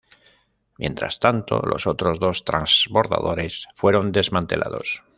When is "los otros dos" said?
1.61-2.43